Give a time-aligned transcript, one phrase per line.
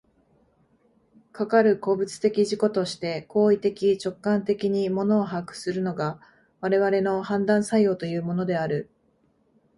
[1.31, 6.19] かかる個物的自己として行為的直観的に物を把握するのが、
[6.59, 8.89] 我々の判断作用というものである。